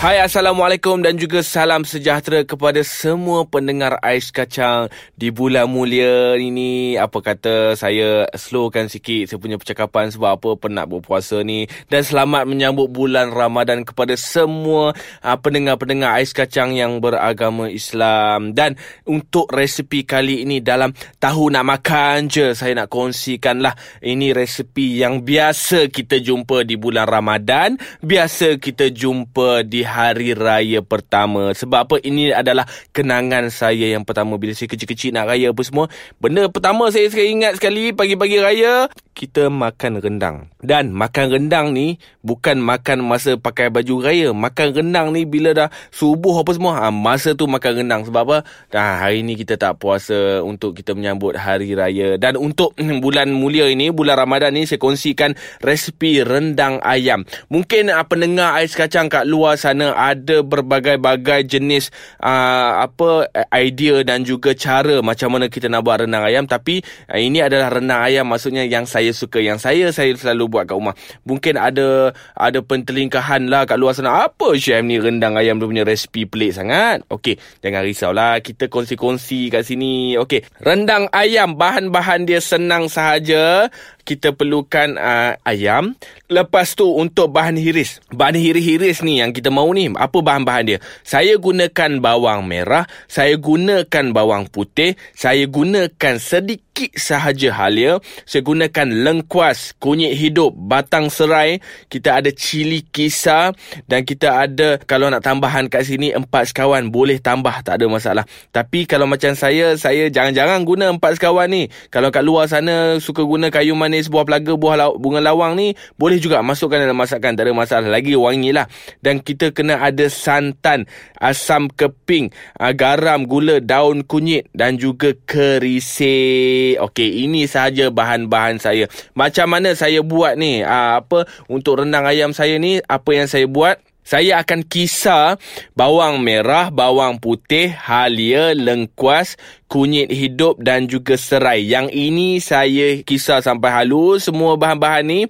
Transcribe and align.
Hai 0.00 0.16
Assalamualaikum 0.16 1.04
dan 1.04 1.20
juga 1.20 1.44
salam 1.44 1.84
sejahtera 1.84 2.40
kepada 2.40 2.80
semua 2.80 3.44
pendengar 3.44 4.00
Ais 4.00 4.32
Kacang 4.32 4.88
di 5.12 5.28
bulan 5.28 5.68
mulia 5.68 6.40
ini. 6.40 6.96
Apa 6.96 7.20
kata 7.20 7.76
saya 7.76 8.24
slowkan 8.32 8.88
sikit 8.88 9.28
saya 9.28 9.36
punya 9.36 9.60
percakapan 9.60 10.08
sebab 10.08 10.40
apa 10.40 10.50
penat 10.56 10.88
berpuasa 10.88 11.44
ni. 11.44 11.68
Dan 11.92 12.00
selamat 12.00 12.48
menyambut 12.48 12.88
bulan 12.88 13.28
Ramadan 13.28 13.84
kepada 13.84 14.16
semua 14.16 14.96
uh, 15.20 15.36
pendengar-pendengar 15.36 16.16
Ais 16.16 16.32
Kacang 16.32 16.72
yang 16.72 17.04
beragama 17.04 17.68
Islam. 17.68 18.56
Dan 18.56 18.80
untuk 19.04 19.52
resepi 19.52 20.08
kali 20.08 20.48
ini 20.48 20.64
dalam 20.64 20.96
Tahu 20.96 21.52
Nak 21.52 21.64
Makan 21.76 22.32
Je, 22.32 22.56
saya 22.56 22.72
nak 22.72 22.88
kongsikan 22.88 23.60
lah. 23.60 23.76
Ini 24.00 24.32
resepi 24.32 24.96
yang 24.96 25.28
biasa 25.28 25.92
kita 25.92 26.24
jumpa 26.24 26.64
di 26.64 26.80
bulan 26.80 27.04
Ramadan. 27.04 27.76
Biasa 28.00 28.56
kita 28.56 28.88
jumpa 28.88 29.60
di 29.68 29.89
hari 29.90 30.38
raya 30.38 30.78
pertama. 30.80 31.50
Sebab 31.50 31.78
apa? 31.90 31.96
Ini 31.98 32.30
adalah 32.38 32.64
kenangan 32.94 33.50
saya 33.50 33.90
yang 33.90 34.06
pertama 34.06 34.38
bila 34.38 34.54
saya 34.54 34.70
kecil-kecil 34.70 35.10
nak 35.10 35.34
raya 35.34 35.50
apa 35.50 35.62
semua. 35.66 35.90
Benda 36.22 36.46
pertama 36.46 36.86
saya 36.94 37.10
sekali 37.10 37.34
ingat 37.34 37.58
sekali 37.58 37.90
pagi-pagi 37.90 38.38
raya, 38.38 38.86
kita 39.12 39.50
makan 39.50 39.98
rendang. 39.98 40.48
Dan 40.62 40.94
makan 40.94 41.34
rendang 41.34 41.74
ni 41.74 41.98
bukan 42.22 42.62
makan 42.62 43.02
masa 43.02 43.34
pakai 43.36 43.68
baju 43.68 44.06
raya. 44.06 44.28
Makan 44.30 44.76
rendang 44.76 45.10
ni 45.10 45.26
bila 45.26 45.52
dah 45.52 45.68
subuh 45.90 46.40
apa 46.40 46.54
semua, 46.54 46.78
ha, 46.80 46.94
masa 46.94 47.34
tu 47.34 47.50
makan 47.50 47.84
rendang. 47.84 48.06
Sebab 48.06 48.22
apa? 48.24 48.38
Dah 48.70 49.02
hari 49.02 49.26
ni 49.26 49.34
kita 49.34 49.58
tak 49.58 49.80
puasa 49.82 50.44
untuk 50.44 50.76
kita 50.76 50.94
menyambut 50.94 51.34
hari 51.34 51.74
raya. 51.74 52.20
Dan 52.20 52.36
untuk 52.36 52.76
bulan 53.04 53.32
mulia 53.32 53.66
ini, 53.66 53.90
bulan 53.90 54.20
Ramadan 54.20 54.54
ni 54.54 54.68
saya 54.68 54.78
kongsikan 54.78 55.34
resepi 55.64 56.20
rendang 56.20 56.78
ayam. 56.84 57.24
Mungkin 57.48 57.88
uh, 57.88 58.04
pendengar 58.04 58.60
ais 58.60 58.76
kacang 58.76 59.08
kat 59.08 59.24
luar 59.24 59.56
sana 59.56 59.79
mana 59.80 59.96
ada 59.96 60.44
berbagai-bagai 60.44 61.48
jenis 61.48 61.88
uh, 62.20 62.84
apa 62.84 63.32
idea 63.56 64.04
dan 64.04 64.28
juga 64.28 64.52
cara 64.52 65.00
macam 65.00 65.32
mana 65.32 65.48
kita 65.48 65.72
nak 65.72 65.88
buat 65.88 66.04
rendang 66.04 66.20
ayam. 66.20 66.44
Tapi 66.44 66.84
uh, 67.08 67.16
ini 67.16 67.40
adalah 67.40 67.72
rendang 67.72 68.04
ayam 68.04 68.28
maksudnya 68.28 68.68
yang 68.68 68.84
saya 68.84 69.16
suka 69.16 69.40
yang 69.40 69.56
saya 69.56 69.88
saya 69.88 70.12
selalu 70.12 70.52
buat 70.52 70.68
kat 70.68 70.76
rumah. 70.76 70.92
Mungkin 71.24 71.56
ada 71.56 72.12
ada 72.36 72.60
pentelingkahan 72.60 73.48
lah 73.48 73.64
kat 73.64 73.80
luar 73.80 73.96
sana. 73.96 74.28
Apa 74.28 74.52
chef 74.60 74.84
ni 74.84 75.00
rendang 75.00 75.40
ayam 75.40 75.56
dia 75.56 75.64
punya 75.64 75.84
resipi 75.88 76.28
pelik 76.28 76.52
sangat? 76.52 77.00
Okey 77.08 77.40
jangan 77.64 77.80
risaulah 77.80 78.36
kita 78.44 78.68
kongsi-kongsi 78.68 79.48
kat 79.48 79.64
sini. 79.64 80.20
Okey 80.20 80.44
rendang 80.60 81.08
ayam 81.16 81.56
bahan-bahan 81.56 82.28
dia 82.28 82.44
senang 82.44 82.92
sahaja 82.92 83.72
kita 84.10 84.34
perlukan 84.34 84.98
uh, 84.98 85.38
ayam. 85.46 85.94
Lepas 86.26 86.74
tu 86.74 86.90
untuk 86.90 87.30
bahan 87.30 87.54
hiris. 87.54 88.02
Bahan 88.10 88.34
hiris-hiris 88.34 89.06
ni 89.06 89.22
yang 89.22 89.30
kita 89.30 89.54
mahu 89.54 89.70
ni. 89.78 89.86
Apa 89.94 90.18
bahan-bahan 90.18 90.64
dia? 90.66 90.78
Saya 91.06 91.38
gunakan 91.38 92.02
bawang 92.02 92.42
merah. 92.42 92.90
Saya 93.06 93.38
gunakan 93.38 94.10
bawang 94.10 94.50
putih. 94.50 94.98
Saya 95.14 95.46
gunakan 95.46 96.18
sedikit 96.18 96.69
sikit 96.80 96.96
sahaja 96.96 97.48
halia. 97.52 98.00
Saya 98.24 98.40
gunakan 98.40 98.88
lengkuas, 98.88 99.76
kunyit 99.76 100.16
hidup, 100.16 100.56
batang 100.56 101.12
serai. 101.12 101.60
Kita 101.92 102.16
ada 102.24 102.32
cili 102.32 102.80
kisar 102.88 103.52
dan 103.84 104.08
kita 104.08 104.48
ada 104.48 104.80
kalau 104.88 105.12
nak 105.12 105.20
tambahan 105.20 105.68
kat 105.68 105.84
sini 105.84 106.16
empat 106.16 106.48
sekawan 106.48 106.88
boleh 106.88 107.20
tambah 107.20 107.52
tak 107.60 107.76
ada 107.76 107.84
masalah. 107.84 108.24
Tapi 108.48 108.88
kalau 108.88 109.04
macam 109.04 109.36
saya, 109.36 109.76
saya 109.76 110.08
jangan-jangan 110.08 110.64
guna 110.64 110.88
empat 110.88 111.20
sekawan 111.20 111.52
ni. 111.52 111.68
Kalau 111.92 112.08
kat 112.08 112.24
luar 112.24 112.48
sana 112.48 112.96
suka 112.96 113.28
guna 113.28 113.52
kayu 113.52 113.76
manis, 113.76 114.08
buah 114.08 114.24
pelaga, 114.24 114.56
buah 114.56 114.76
law- 114.80 114.96
bunga 114.96 115.20
lawang 115.20 115.60
ni 115.60 115.76
boleh 116.00 116.16
juga 116.16 116.40
masukkan 116.40 116.80
dalam 116.80 116.96
masakan. 116.96 117.36
Tak 117.36 117.44
ada 117.44 117.52
masalah. 117.52 117.88
Lagi 117.92 118.16
wangi 118.16 118.56
lah. 118.56 118.64
Dan 119.04 119.20
kita 119.20 119.52
kena 119.52 119.84
ada 119.84 120.08
santan, 120.08 120.88
asam 121.20 121.68
keping, 121.68 122.32
ah, 122.56 122.72
garam, 122.72 123.28
gula, 123.28 123.60
daun 123.60 124.00
kunyit 124.00 124.48
dan 124.56 124.80
juga 124.80 125.12
kerisik. 125.28 126.69
Okey, 126.78 127.26
ini 127.26 127.48
sahaja 127.50 127.90
bahan-bahan 127.90 128.62
saya. 128.62 128.86
Macam 129.16 129.50
mana 129.50 129.74
saya 129.74 130.04
buat 130.04 130.38
ni? 130.38 130.62
Aa, 130.62 130.70
ah, 130.70 130.92
apa 131.02 131.26
untuk 131.50 131.82
rendang 131.82 132.06
ayam 132.06 132.30
saya 132.30 132.60
ni? 132.60 132.78
Apa 132.86 133.16
yang 133.16 133.26
saya 133.26 133.48
buat? 133.48 133.82
Saya 134.00 134.42
akan 134.42 134.66
kisar 134.66 135.38
bawang 135.78 136.18
merah, 136.24 136.72
bawang 136.72 137.22
putih, 137.22 137.70
halia, 137.70 138.56
lengkuas, 138.58 139.38
kunyit 139.70 140.10
hidup 140.10 140.58
dan 140.58 140.90
juga 140.90 141.14
serai. 141.14 141.62
Yang 141.62 141.94
ini 141.94 142.42
saya 142.42 142.98
kisar 143.06 143.38
sampai 143.44 143.70
halus 143.70 144.26
semua 144.26 144.58
bahan-bahan 144.58 145.06
ni 145.06 145.20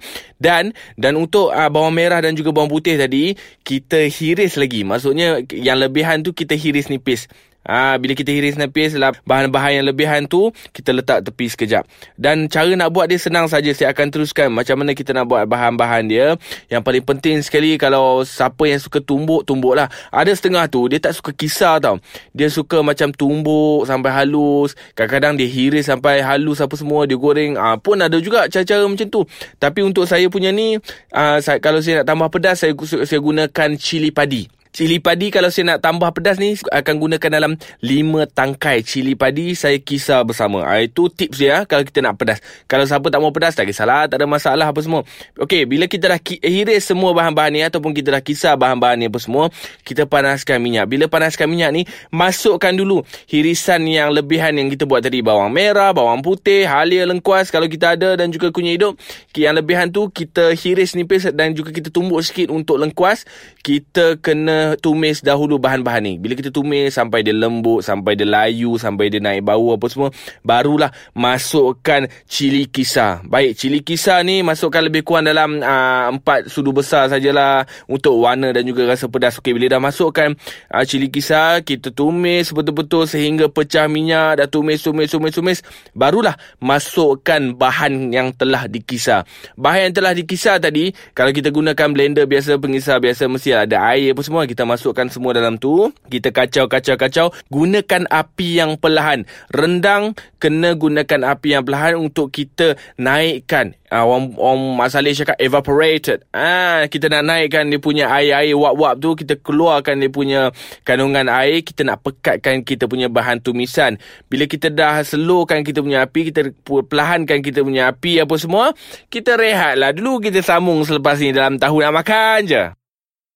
dan 0.41 0.73
dan 0.97 1.13
untuk 1.19 1.53
uh, 1.53 1.69
bawang 1.69 1.93
merah 1.93 2.25
dan 2.25 2.33
juga 2.33 2.55
bawang 2.55 2.73
putih 2.73 2.97
tadi 2.97 3.37
kita 3.61 4.09
hiris 4.09 4.57
lagi. 4.57 4.81
Maksudnya 4.81 5.45
yang 5.53 5.77
lebihan 5.77 6.23
tu 6.25 6.33
kita 6.33 6.57
hiris 6.57 6.89
nipis. 6.89 7.29
Ha, 7.61 8.01
bila 8.01 8.17
kita 8.17 8.33
hiris 8.33 8.57
nipis 8.57 8.97
lah 8.97 9.13
bahan-bahan 9.21 9.81
yang 9.81 9.85
lebihan 9.85 10.25
tu 10.25 10.49
kita 10.73 10.97
letak 10.97 11.21
tepi 11.21 11.45
sekejap. 11.45 11.85
Dan 12.17 12.49
cara 12.49 12.73
nak 12.73 12.89
buat 12.89 13.05
dia 13.05 13.21
senang 13.21 13.45
saja. 13.45 13.69
Saya 13.77 13.93
akan 13.93 14.09
teruskan 14.09 14.49
macam 14.49 14.81
mana 14.81 14.97
kita 14.97 15.13
nak 15.13 15.29
buat 15.29 15.45
bahan-bahan 15.45 16.09
dia. 16.09 16.41
Yang 16.73 16.81
paling 16.81 17.03
penting 17.05 17.37
sekali 17.45 17.77
kalau 17.77 18.25
siapa 18.25 18.65
yang 18.65 18.81
suka 18.81 18.97
tumbuk, 18.97 19.45
tumbuk 19.45 19.77
lah. 19.77 19.93
Ada 20.09 20.33
setengah 20.33 20.65
tu 20.73 20.89
dia 20.89 20.97
tak 20.97 21.13
suka 21.13 21.29
kisar 21.37 21.77
tau. 21.77 22.01
Dia 22.33 22.49
suka 22.49 22.81
macam 22.81 23.13
tumbuk 23.13 23.85
sampai 23.85 24.09
halus. 24.09 24.73
Kadang-kadang 24.97 25.37
dia 25.37 25.45
hiris 25.45 25.85
sampai 25.85 26.25
halus 26.25 26.65
apa 26.65 26.73
semua. 26.73 27.05
Dia 27.05 27.17
goreng. 27.17 27.61
Ha, 27.61 27.77
pun 27.77 28.01
ada 28.01 28.17
juga 28.17 28.49
cara-cara 28.49 28.89
macam 28.89 29.05
tu. 29.05 29.21
Tapi 29.61 29.85
untuk 29.85 30.09
saya 30.09 30.25
punya 30.33 30.49
ni, 30.49 30.81
saya, 31.13 31.61
kalau 31.61 31.77
saya 31.77 32.01
nak 32.01 32.09
tambah 32.09 32.29
pedas, 32.33 32.57
saya, 32.65 32.73
saya 33.05 33.19
gunakan 33.21 33.69
cili 33.77 34.09
padi. 34.09 34.49
Cili 34.71 35.03
padi 35.03 35.35
kalau 35.35 35.51
saya 35.51 35.75
nak 35.75 35.83
tambah 35.83 36.07
pedas 36.15 36.39
ni 36.39 36.55
akan 36.55 36.95
gunakan 36.95 37.27
dalam 37.27 37.59
5 37.83 38.31
tangkai 38.31 38.87
cili 38.87 39.19
padi 39.19 39.51
saya 39.51 39.75
kisar 39.83 40.23
bersama. 40.23 40.63
Ha, 40.63 40.79
itu 40.87 41.11
tips 41.11 41.43
dia 41.43 41.51
ah, 41.59 41.61
kalau 41.67 41.83
kita 41.83 41.99
nak 41.99 42.15
pedas. 42.15 42.39
Kalau 42.71 42.87
siapa 42.87 43.03
tak 43.11 43.19
mau 43.19 43.35
pedas 43.35 43.51
tak 43.51 43.67
kisahlah, 43.67 44.07
tak 44.07 44.23
ada 44.23 44.31
masalah 44.31 44.71
apa 44.71 44.79
semua. 44.79 45.03
Okey, 45.35 45.67
bila 45.67 45.91
kita 45.91 46.15
dah 46.15 46.19
hiris 46.23 46.87
semua 46.87 47.11
bahan-bahan 47.11 47.51
ni 47.51 47.59
ataupun 47.67 47.91
kita 47.91 48.15
dah 48.15 48.23
kisar 48.23 48.55
bahan-bahan 48.55 48.95
ni 48.95 49.05
apa 49.11 49.19
semua, 49.19 49.51
kita 49.83 50.07
panaskan 50.07 50.63
minyak. 50.63 50.87
Bila 50.87 51.11
panaskan 51.11 51.51
minyak 51.51 51.75
ni, 51.75 51.83
masukkan 52.07 52.71
dulu 52.71 53.03
hirisan 53.27 53.83
yang 53.91 54.15
lebihan 54.15 54.55
yang 54.55 54.71
kita 54.71 54.87
buat 54.87 55.03
tadi. 55.03 55.19
Bawang 55.19 55.51
merah, 55.51 55.91
bawang 55.91 56.23
putih, 56.23 56.63
halia 56.63 57.03
lengkuas 57.03 57.51
kalau 57.51 57.67
kita 57.67 57.99
ada 57.99 58.15
dan 58.15 58.31
juga 58.31 58.55
kunyit 58.55 58.79
hidup. 58.79 58.95
Yang 59.35 59.53
lebihan 59.59 59.91
tu 59.91 60.07
kita 60.07 60.55
hiris 60.55 60.95
nipis 60.95 61.27
dan 61.35 61.51
juga 61.51 61.75
kita 61.75 61.91
tumbuk 61.91 62.23
sikit 62.23 62.55
untuk 62.55 62.79
lengkuas. 62.79 63.27
Kita 63.59 64.15
kena 64.23 64.60
tumis 64.79 65.21
dahulu 65.21 65.57
bahan-bahan 65.61 66.01
ni. 66.03 66.13
Bila 66.17 66.33
kita 66.37 66.49
tumis 66.49 66.93
sampai 66.95 67.21
dia 67.21 67.35
lembut, 67.35 67.83
sampai 67.85 68.17
dia 68.17 68.27
layu, 68.27 68.75
sampai 68.77 69.11
dia 69.11 69.21
naik 69.21 69.45
bau 69.45 69.75
apa 69.75 69.85
semua, 69.87 70.09
barulah 70.41 70.89
masukkan 71.13 72.07
cili 72.25 72.67
kisar. 72.67 73.23
Baik, 73.27 73.57
cili 73.57 73.79
kisar 73.83 74.23
ni 74.25 74.41
masukkan 74.41 74.81
lebih 74.83 75.05
kurang 75.05 75.27
dalam 75.29 75.61
uh, 75.61 76.11
empat 76.11 76.49
sudu 76.49 76.75
besar 76.75 77.07
sajalah 77.11 77.65
untuk 77.87 78.17
warna 78.19 78.51
dan 78.51 78.63
juga 78.67 78.87
rasa 78.87 79.07
pedas. 79.07 79.37
Okey, 79.39 79.55
bila 79.55 79.77
dah 79.77 79.81
masukkan 79.81 80.33
uh, 80.71 80.83
cili 80.85 81.07
kisar, 81.07 81.63
kita 81.65 81.89
tumis 81.93 82.49
betul-betul 82.51 83.07
sehingga 83.07 83.47
pecah 83.47 83.85
minyak, 83.87 84.41
dah 84.41 84.47
tumis, 84.47 84.83
tumis, 84.83 85.11
tumis, 85.11 85.33
tumis, 85.33 85.59
barulah 85.95 86.35
masukkan 86.61 87.53
bahan 87.55 88.13
yang 88.13 88.31
telah 88.35 88.65
dikisar. 88.67 89.23
Bahan 89.55 89.91
yang 89.91 89.95
telah 89.95 90.13
dikisar 90.15 90.57
tadi, 90.59 90.91
kalau 91.15 91.31
kita 91.31 91.49
gunakan 91.51 91.87
blender 91.91 92.25
biasa, 92.27 92.57
pengisar 92.57 92.97
biasa, 92.99 93.27
mesti 93.27 93.49
ada 93.55 93.81
air 93.93 94.13
apa 94.13 94.21
semua, 94.25 94.43
kita 94.51 94.67
masukkan 94.67 95.07
semua 95.07 95.31
dalam 95.31 95.55
tu 95.55 95.95
kita 96.11 96.35
kacau 96.35 96.67
kacau 96.67 96.99
kacau 96.99 97.27
gunakan 97.47 98.03
api 98.11 98.59
yang 98.59 98.75
perlahan. 98.75 99.23
Rendang 99.47 100.19
kena 100.43 100.75
gunakan 100.75 101.31
api 101.31 101.55
yang 101.55 101.63
perlahan 101.63 101.95
untuk 101.95 102.35
kita 102.35 102.75
naikkan. 102.99 103.79
Uh, 103.87 104.03
orang, 104.07 104.35
orang 104.35 104.59
masalah 104.75 105.11
cakap 105.15 105.39
evaporated. 105.39 106.27
Ah 106.35 106.83
kita 106.91 107.07
nak 107.07 107.31
naikkan 107.31 107.71
dia 107.71 107.79
punya 107.79 108.11
air-air 108.11 108.55
wap-wap 108.59 108.99
tu 108.99 109.15
kita 109.15 109.39
keluarkan 109.39 110.03
dia 110.03 110.11
punya 110.11 110.51
kandungan 110.83 111.31
air 111.31 111.63
kita 111.63 111.87
nak 111.87 112.03
pekatkan 112.03 112.67
kita 112.67 112.91
punya 112.91 113.07
bahan 113.07 113.39
tumisan. 113.39 113.95
Bila 114.27 114.51
kita 114.51 114.67
dah 114.67 114.99
slowkan 115.07 115.63
kita 115.63 115.79
punya 115.79 116.03
api 116.03 116.27
kita 116.27 116.51
perlahankan 116.67 117.39
kita 117.39 117.63
punya 117.63 117.87
api 117.87 118.19
apa 118.19 118.35
semua 118.35 118.75
kita 119.07 119.39
rehatlah. 119.39 119.95
Dulu 119.95 120.27
kita 120.27 120.43
sambung 120.43 120.83
selepas 120.83 121.23
ni 121.23 121.31
dalam 121.31 121.55
tahu 121.55 121.79
nak 121.79 122.03
makan 122.03 122.39
je 122.43 122.80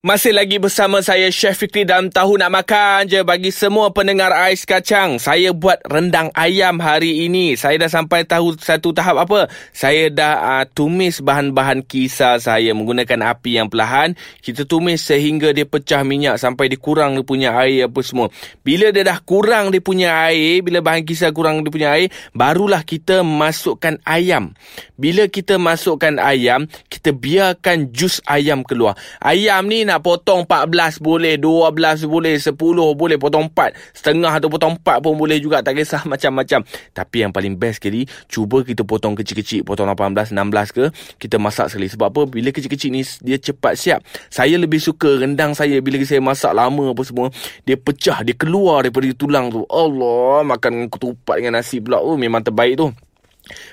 Masih 0.06 0.38
lagi 0.38 0.62
bersama 0.62 1.02
saya 1.02 1.34
Chef 1.34 1.58
Fikri 1.58 1.82
dalam 1.82 2.14
tahu 2.14 2.38
nak 2.38 2.54
makan 2.54 3.10
je 3.10 3.26
bagi 3.26 3.50
semua 3.50 3.90
pendengar 3.90 4.30
ais 4.38 4.62
kacang. 4.62 5.18
Saya 5.18 5.50
buat 5.50 5.82
rendang 5.82 6.30
ayam 6.38 6.78
hari 6.78 7.26
ini. 7.26 7.58
Saya 7.58 7.82
dah 7.82 7.90
sampai 7.90 8.22
tahu 8.22 8.54
satu 8.54 8.94
tahap 8.94 9.26
apa? 9.26 9.50
Saya 9.74 10.14
dah 10.14 10.62
uh, 10.62 10.66
tumis 10.70 11.26
bahan-bahan 11.26 11.82
kisar 11.82 12.38
saya 12.38 12.70
menggunakan 12.78 13.34
api 13.34 13.58
yang 13.58 13.66
perlahan. 13.66 14.14
Kita 14.46 14.70
tumis 14.70 15.02
sehingga 15.02 15.50
dia 15.58 15.66
pecah 15.66 16.06
minyak 16.06 16.38
sampai 16.38 16.70
dia 16.70 16.78
kurang 16.78 17.18
dia 17.18 17.26
punya 17.26 17.58
air 17.58 17.90
apa 17.90 17.98
semua. 18.06 18.30
Bila 18.62 18.94
dia 18.94 19.02
dah 19.02 19.18
kurang 19.26 19.74
dia 19.74 19.82
punya 19.82 20.30
air, 20.30 20.62
bila 20.62 20.86
bahan 20.86 21.02
kisar 21.02 21.34
kurang 21.34 21.66
dia 21.66 21.74
punya 21.74 21.98
air, 21.98 22.14
barulah 22.38 22.86
kita 22.86 23.26
masukkan 23.26 23.98
ayam. 24.06 24.54
Bila 25.02 25.26
kita 25.26 25.58
masukkan 25.58 26.22
ayam, 26.22 26.70
kita 26.94 27.10
biarkan 27.10 27.90
jus 27.90 28.22
ayam 28.30 28.62
keluar. 28.62 28.94
Ayam 29.18 29.66
ni 29.66 29.82
nak 29.82 29.95
nak 29.96 30.04
potong 30.04 30.44
14 30.44 31.00
boleh, 31.00 31.40
12 31.40 32.04
boleh, 32.04 32.36
10 32.36 32.52
boleh, 33.00 33.16
potong 33.16 33.48
4. 33.48 33.96
Setengah 33.96 34.36
atau 34.36 34.52
potong 34.52 34.76
4 34.76 35.00
pun 35.00 35.16
boleh 35.16 35.40
juga, 35.40 35.64
tak 35.64 35.80
kisah 35.80 36.04
macam-macam. 36.12 36.68
Tapi 36.92 37.18
yang 37.24 37.32
paling 37.32 37.56
best 37.56 37.80
sekali, 37.80 38.04
cuba 38.28 38.60
kita 38.68 38.84
potong 38.84 39.16
kecil-kecil, 39.16 39.64
potong 39.64 39.88
18, 39.88 40.36
16 40.36 40.76
ke, 40.76 40.86
kita 41.16 41.40
masak 41.40 41.72
sekali. 41.72 41.88
Sebab 41.88 42.12
apa? 42.12 42.22
Bila 42.28 42.52
kecil-kecil 42.52 42.92
ni, 42.92 43.08
dia 43.24 43.40
cepat 43.40 43.80
siap. 43.80 44.04
Saya 44.28 44.60
lebih 44.60 44.84
suka 44.84 45.16
rendang 45.16 45.56
saya, 45.56 45.80
bila 45.80 46.04
saya 46.04 46.20
masak 46.20 46.52
lama 46.52 46.92
apa 46.92 47.02
semua, 47.08 47.32
dia 47.64 47.80
pecah, 47.80 48.20
dia 48.28 48.36
keluar 48.36 48.84
daripada 48.84 49.08
tulang 49.16 49.48
tu. 49.48 49.64
Allah, 49.72 50.44
makan 50.44 50.92
ketupat 50.92 51.40
dengan 51.40 51.64
nasi 51.64 51.80
pula. 51.80 52.04
Oh, 52.04 52.20
memang 52.20 52.44
terbaik 52.44 52.76
tu. 52.76 52.92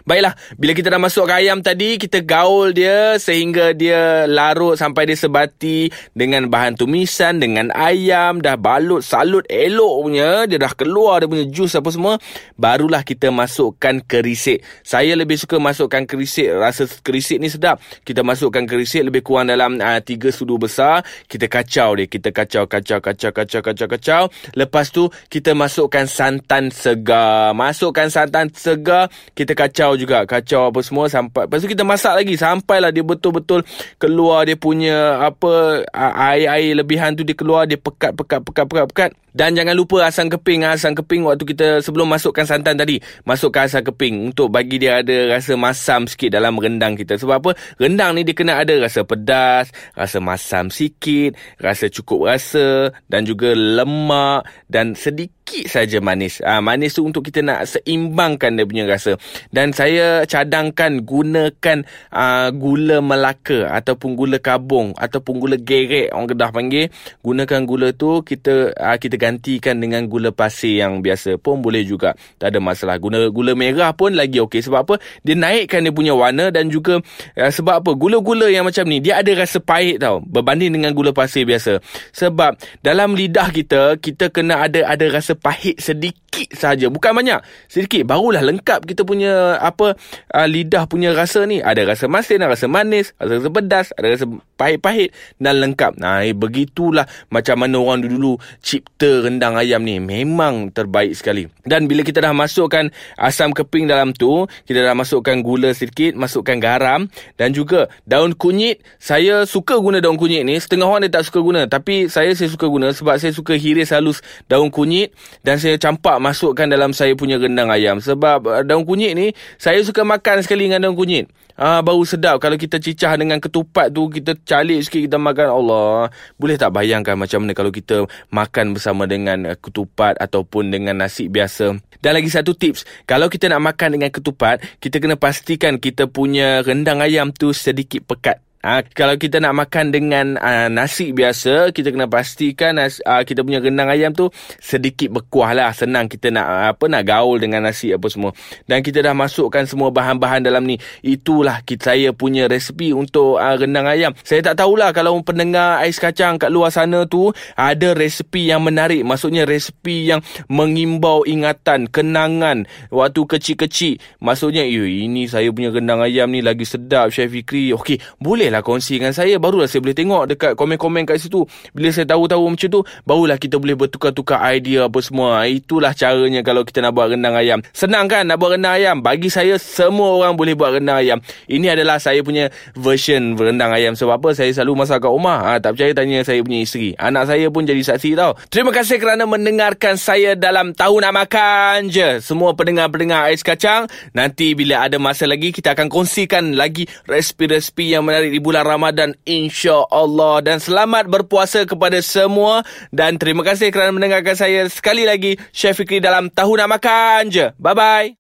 Baiklah, 0.05 0.37
bila 0.59 0.73
kita 0.77 0.93
dah 0.93 1.01
masuk 1.01 1.25
ke 1.29 1.35
ayam 1.35 1.65
tadi, 1.65 1.97
kita 1.97 2.21
gaul 2.21 2.75
dia 2.77 3.17
sehingga 3.17 3.73
dia 3.73 4.29
larut 4.29 4.77
sampai 4.77 5.09
dia 5.09 5.17
sebati 5.17 5.89
dengan 6.13 6.49
bahan 6.51 6.77
tumisan, 6.77 7.41
dengan 7.41 7.73
ayam, 7.73 8.43
dah 8.43 8.59
balut, 8.61 9.01
salut 9.01 9.47
elok 9.49 9.95
punya, 10.05 10.31
dia 10.45 10.59
dah 10.61 10.73
keluar 10.77 11.23
dia 11.23 11.29
punya 11.31 11.47
jus 11.49 11.73
apa 11.73 11.89
semua, 11.89 12.19
barulah 12.59 13.01
kita 13.07 13.33
masukkan 13.33 14.03
kerisik. 14.05 14.61
Saya 14.85 15.17
lebih 15.17 15.39
suka 15.39 15.57
masukkan 15.57 16.05
kerisik, 16.05 16.51
rasa 16.53 16.85
kerisik 17.01 17.39
ni 17.41 17.49
sedap. 17.49 17.81
Kita 18.03 18.21
masukkan 18.21 18.67
kerisik 18.67 19.07
lebih 19.07 19.25
kurang 19.25 19.49
dalam 19.49 19.79
uh, 19.81 20.01
tiga 20.05 20.29
sudu 20.35 20.59
besar, 20.61 21.07
kita 21.31 21.49
kacau 21.49 21.97
dia, 21.97 22.07
kita 22.11 22.35
kacau, 22.35 22.69
kacau, 22.69 22.99
kacau, 23.01 23.31
kacau, 23.31 23.61
kacau, 23.63 23.87
kacau. 23.89 24.23
Lepas 24.59 24.91
tu, 24.91 25.09
kita 25.31 25.55
masukkan 25.57 26.05
santan 26.05 26.69
segar. 26.75 27.55
Masukkan 27.57 28.11
santan 28.11 28.51
segar, 28.53 29.09
kita 29.33 29.55
kacau 29.63 29.95
juga. 29.95 30.27
Kacau 30.27 30.75
apa 30.75 30.81
semua 30.83 31.07
sampai 31.07 31.47
lepas 31.47 31.63
tu 31.63 31.71
kita 31.71 31.87
masak 31.87 32.19
lagi. 32.19 32.35
Sampailah 32.35 32.91
dia 32.91 33.07
betul-betul 33.07 33.63
keluar 34.03 34.47
dia 34.47 34.59
punya 34.59 35.23
apa 35.23 35.85
air-air 35.95 36.75
lebihan 36.75 37.15
tu 37.15 37.23
dia 37.23 37.37
keluar 37.39 37.65
dia 37.71 37.79
pekat 37.79 38.13
pekat 38.19 38.41
pekat 38.43 38.65
pekat 38.67 38.87
pekat 38.91 39.11
dan 39.33 39.57
jangan 39.57 39.73
lupa 39.73 40.05
asam 40.05 40.29
keping 40.29 40.65
Asam 40.69 40.93
keping 40.93 41.25
waktu 41.25 41.45
kita 41.49 41.81
sebelum 41.81 42.05
masukkan 42.09 42.45
santan 42.45 42.77
tadi 42.77 43.01
Masukkan 43.25 43.65
asam 43.65 43.81
keping 43.81 44.29
Untuk 44.33 44.53
bagi 44.53 44.77
dia 44.77 45.01
ada 45.01 45.33
rasa 45.33 45.57
masam 45.57 46.05
sikit 46.05 46.37
dalam 46.37 46.61
rendang 46.61 46.95
kita. 46.95 47.17
Sebab 47.17 47.37
apa? 47.41 47.51
Rendang 47.81 48.13
ni 48.13 48.29
dia 48.29 48.37
kena 48.37 48.61
ada 48.61 48.77
rasa 48.77 49.09
pedas 49.09 49.73
Rasa 49.97 50.21
masam 50.21 50.69
sikit 50.69 51.33
Rasa 51.57 51.89
cukup 51.89 52.29
rasa 52.29 52.93
Dan 53.09 53.25
juga 53.25 53.57
lemak 53.57 54.45
Dan 54.69 54.93
sedikit 54.93 55.65
saja 55.69 56.01
manis. 56.01 56.41
Ha, 56.41 56.65
Manis 56.65 56.97
tu 56.97 57.05
untuk 57.05 57.29
kita 57.29 57.45
nak 57.45 57.69
seimbangkan 57.69 58.57
dia 58.57 58.65
punya 58.65 58.85
rasa. 58.89 59.21
Dan 59.53 59.77
saya 59.77 60.25
cadangkan 60.25 61.05
gunakan 61.05 61.85
uh, 62.09 62.49
gula 62.53 63.05
melaka 63.05 63.69
Ataupun 63.69 64.17
gula 64.17 64.41
kabung 64.41 64.97
Ataupun 64.97 65.41
gula 65.41 65.57
gerek 65.57 66.13
Orang 66.13 66.29
kedah 66.33 66.53
panggil. 66.53 66.89
Gunakan 67.21 67.61
gula 67.69 67.89
tu 67.93 68.25
Kita 68.25 68.73
uh, 68.73 68.97
kita 68.97 69.21
gantikan 69.23 69.79
dengan 69.79 70.11
gula 70.11 70.35
pasir 70.35 70.83
yang 70.83 70.99
biasa 70.99 71.39
pun 71.39 71.63
boleh 71.63 71.87
juga. 71.87 72.19
Tak 72.43 72.51
ada 72.51 72.59
masalah. 72.59 72.99
Guna 72.99 73.31
gula 73.31 73.55
merah 73.55 73.95
pun 73.95 74.11
lagi 74.11 74.43
okey. 74.43 74.59
Sebab 74.67 74.81
apa? 74.83 74.95
Dia 75.23 75.39
naikkan 75.39 75.87
dia 75.87 75.95
punya 75.95 76.19
warna 76.19 76.51
dan 76.51 76.67
juga 76.67 76.99
uh, 77.39 77.53
sebab 77.55 77.87
apa? 77.87 77.91
Gula-gula 77.95 78.51
yang 78.51 78.67
macam 78.67 78.83
ni, 78.91 78.99
dia 78.99 79.23
ada 79.23 79.31
rasa 79.39 79.63
pahit 79.63 80.03
tau. 80.03 80.19
Berbanding 80.19 80.75
dengan 80.75 80.91
gula 80.91 81.15
pasir 81.15 81.47
biasa. 81.47 81.79
Sebab 82.11 82.59
dalam 82.83 83.15
lidah 83.15 83.55
kita, 83.55 84.03
kita 84.03 84.35
kena 84.35 84.67
ada 84.67 84.91
ada 84.91 85.07
rasa 85.07 85.39
pahit 85.39 85.79
sedikit 85.79 86.22
saja. 86.57 86.89
Bukan 86.89 87.13
banyak. 87.13 87.45
Sedikit. 87.69 88.09
Barulah 88.09 88.41
lengkap 88.41 88.89
kita 88.89 89.05
punya 89.05 89.61
apa 89.61 89.95
uh, 90.33 90.49
lidah 90.49 90.89
punya 90.89 91.13
rasa 91.13 91.45
ni. 91.45 91.61
Ada 91.61 91.85
rasa 91.85 92.09
masin, 92.09 92.41
ada 92.41 92.57
rasa 92.57 92.67
manis, 92.67 93.13
ada 93.21 93.37
rasa 93.37 93.49
pedas, 93.53 93.87
ada 93.95 94.07
rasa 94.17 94.25
pahit-pahit 94.57 95.13
dan 95.37 95.61
lengkap. 95.61 96.01
Nah, 96.01 96.25
eh, 96.25 96.33
begitulah 96.33 97.05
macam 97.29 97.61
mana 97.61 97.77
orang 97.83 98.07
dulu 98.07 98.41
cipta 98.65 99.27
rendang 99.27 99.59
ayam 99.59 99.85
ni 99.85 100.01
memang 100.01 100.73
terbaik 100.73 101.13
sekali. 101.13 101.51
Dan 101.67 101.91
bila 101.91 102.07
kita 102.07 102.25
dah 102.25 102.33
masukkan 102.33 102.89
asam 103.21 103.53
keping 103.53 103.91
dalam 103.91 104.17
tu, 104.17 104.49
kita 104.65 104.87
dah 104.87 104.95
masukkan 104.97 105.43
gula 105.45 105.75
sedikit, 105.77 106.17
masukkan 106.17 106.57
garam 106.63 107.11
dan 107.37 107.53
juga 107.53 107.91
daun 108.09 108.33
kunyit. 108.33 108.81
Saya 109.03 109.45
suka 109.45 109.77
guna 109.83 109.99
daun 109.99 110.17
kunyit 110.17 110.47
ni. 110.47 110.57
Setengah 110.57 110.89
orang 110.89 111.05
dia 111.11 111.21
tak 111.21 111.29
suka 111.29 111.43
guna. 111.43 111.67
Tapi 111.67 112.07
saya 112.07 112.33
saya 112.33 112.49
suka 112.49 112.71
guna 112.71 112.95
sebab 112.95 113.19
saya 113.19 113.35
suka 113.35 113.59
hiris 113.59 113.91
halus 113.91 114.23
daun 114.47 114.71
kunyit 114.71 115.11
dan 115.43 115.59
saya 115.59 115.75
campak 115.77 116.22
masukkan 116.23 116.71
dalam 116.71 116.95
saya 116.95 117.19
punya 117.19 117.43
rendang 117.43 117.67
ayam. 117.67 117.99
Sebab 117.99 118.39
uh, 118.47 118.63
daun 118.63 118.87
kunyit 118.87 119.19
ni, 119.19 119.35
saya 119.59 119.83
suka 119.83 120.07
makan 120.07 120.47
sekali 120.47 120.71
dengan 120.71 120.87
daun 120.87 120.95
kunyit. 120.95 121.27
Ah 121.53 121.85
baru 121.85 122.01
sedap 122.07 122.41
kalau 122.41 122.57
kita 122.57 122.81
cicah 122.81 123.13
dengan 123.13 123.37
ketupat 123.37 123.93
tu 123.93 124.09
kita 124.09 124.33
calik 124.47 124.87
sikit 124.87 125.11
kita 125.11 125.19
makan 125.21 125.53
Allah. 125.53 126.09
Boleh 126.41 126.57
tak 126.57 126.73
bayangkan 126.73 127.13
macam 127.19 127.45
mana 127.45 127.53
kalau 127.53 127.69
kita 127.69 128.09
makan 128.31 128.79
bersama 128.79 129.05
dengan 129.11 129.51
uh, 129.51 129.59
ketupat 129.59 130.17
ataupun 130.23 130.71
dengan 130.71 131.03
nasi 131.03 131.27
biasa. 131.27 131.77
Dan 132.03 132.19
lagi 132.19 132.31
satu 132.31 132.55
tips, 132.55 132.87
kalau 133.07 133.31
kita 133.31 133.47
nak 133.47 133.63
makan 133.63 133.99
dengan 133.99 134.11
ketupat, 134.11 134.59
kita 134.83 134.99
kena 134.99 135.15
pastikan 135.15 135.79
kita 135.79 136.11
punya 136.11 136.63
rendang 136.63 136.99
ayam 136.99 137.31
tu 137.31 137.55
sedikit 137.55 138.03
pekat. 138.07 138.43
Ha, 138.63 138.87
kalau 138.95 139.19
kita 139.19 139.43
nak 139.43 139.59
makan 139.59 139.91
dengan 139.91 140.39
uh, 140.39 140.71
nasi 140.71 141.11
biasa, 141.11 141.75
kita 141.75 141.91
kena 141.91 142.07
pastikan 142.07 142.79
uh, 142.79 143.23
kita 143.27 143.43
punya 143.43 143.59
rendang 143.59 143.91
ayam 143.91 144.15
tu 144.15 144.31
sedikit 144.63 145.11
berkuah 145.19 145.51
lah. 145.51 145.75
Senang 145.75 146.07
kita 146.07 146.31
nak 146.31 146.47
uh, 146.47 146.71
apa 146.71 146.85
nak 146.87 147.03
gaul 147.03 147.43
dengan 147.43 147.67
nasi 147.67 147.91
apa 147.91 148.07
semua. 148.07 148.31
Dan 148.71 148.87
kita 148.87 149.03
dah 149.03 149.19
masukkan 149.19 149.67
semua 149.67 149.91
bahan-bahan 149.91 150.47
dalam 150.47 150.63
ni. 150.63 150.79
Itulah 151.03 151.67
kita, 151.67 151.91
saya 151.91 152.15
punya 152.15 152.47
resipi 152.47 152.95
untuk 152.95 153.43
uh, 153.43 153.59
rendang 153.59 153.91
ayam. 153.91 154.15
Saya 154.23 154.47
tak 154.47 154.63
tahulah 154.63 154.95
kalau 154.95 155.19
pendengar 155.27 155.83
ais 155.83 155.99
kacang 155.99 156.39
kat 156.39 156.55
luar 156.55 156.71
sana 156.71 157.03
tu 157.11 157.35
ada 157.59 157.99
resipi 157.99 158.47
yang 158.47 158.63
menarik. 158.63 159.03
Maksudnya 159.03 159.43
resipi 159.43 160.07
yang 160.07 160.23
mengimbau 160.47 161.27
ingatan, 161.27 161.91
kenangan 161.91 162.71
waktu 162.95 163.27
kecil-kecil. 163.27 163.99
Maksudnya, 164.23 164.63
ini 164.63 165.27
saya 165.27 165.51
punya 165.51 165.75
rendang 165.75 165.99
ayam 165.99 166.31
ni 166.31 166.47
lagi 166.47 166.63
sedap 166.63 167.11
Chef 167.11 167.27
Fikri. 167.27 167.75
Okey, 167.75 167.99
boleh 168.23 168.52
lah 168.53 168.61
kongsi 168.61 169.01
dengan 169.01 169.17
saya. 169.17 169.41
Barulah 169.41 169.65
saya 169.65 169.81
boleh 169.81 169.97
tengok 169.97 170.23
dekat 170.29 170.53
komen-komen 170.53 171.09
kat 171.09 171.17
situ. 171.17 171.49
Bila 171.73 171.89
saya 171.89 172.05
tahu-tahu 172.05 172.45
macam 172.53 172.69
tu 172.69 172.81
barulah 173.09 173.41
kita 173.41 173.57
boleh 173.57 173.73
bertukar-tukar 173.73 174.45
idea 174.53 174.87
apa 174.87 175.01
semua. 175.01 175.49
Itulah 175.49 175.97
caranya 175.97 176.45
kalau 176.45 176.69
kita 176.69 176.85
nak 176.85 176.93
buat 176.93 177.09
rendang 177.09 177.33
ayam. 177.33 177.65
Senang 177.73 178.13
kan 178.13 178.29
nak 178.29 178.37
buat 178.37 178.61
rendang 178.61 178.77
ayam? 178.77 179.01
Bagi 179.01 179.33
saya 179.33 179.57
semua 179.57 180.13
orang 180.21 180.37
boleh 180.37 180.53
buat 180.53 180.77
rendang 180.77 181.01
ayam. 181.01 181.19
Ini 181.49 181.73
adalah 181.73 181.97
saya 181.97 182.21
punya 182.21 182.53
version 182.77 183.33
rendang 183.41 183.73
ayam. 183.73 183.97
Sebab 183.97 184.21
apa? 184.21 184.37
Saya 184.37 184.53
selalu 184.53 184.85
masak 184.85 185.01
kat 185.01 185.09
rumah. 185.09 185.39
Ha, 185.49 185.51
tak 185.63 185.79
percaya 185.79 185.97
tanya 185.97 186.21
saya 186.21 186.45
punya 186.45 186.61
isteri. 186.61 186.93
Anak 187.01 187.33
saya 187.33 187.49
pun 187.49 187.65
jadi 187.65 187.81
saksi 187.81 188.13
tau. 188.19 188.37
Terima 188.53 188.75
kasih 188.75 188.99
kerana 188.99 189.25
mendengarkan 189.25 189.97
saya 189.97 190.37
dalam 190.37 190.77
Tahu 190.77 190.99
Nak 190.99 191.13
Makan 191.15 191.79
je. 191.89 192.19
Semua 192.19 192.53
pendengar-pendengar 192.59 193.31
ais 193.31 193.47
kacang 193.47 193.87
nanti 194.11 194.59
bila 194.59 194.83
ada 194.83 194.99
masa 194.99 195.25
lagi 195.31 195.55
kita 195.55 195.79
akan 195.79 195.87
kongsikan 195.87 196.59
lagi 196.59 196.91
resipi-resipi 197.07 197.95
yang 197.95 198.03
menarik 198.03 198.35
di 198.35 198.42
bulan 198.43 198.67
Ramadan 198.67 199.15
insya-Allah 199.23 200.43
dan 200.43 200.59
selamat 200.59 201.07
berpuasa 201.07 201.63
kepada 201.63 202.03
semua 202.03 202.67
dan 202.91 203.17
terima 203.17 203.47
kasih 203.47 203.71
kerana 203.71 203.95
mendengarkan 203.95 204.35
saya 204.35 204.67
sekali 204.67 205.07
lagi 205.07 205.39
Chef 205.55 205.79
Fikri 205.79 206.03
dalam 206.03 206.29
Tahu 206.29 206.59
Nak 206.59 206.69
Makan 206.69 207.23
je. 207.31 207.47
Bye 207.57 207.79
bye. 207.79 208.19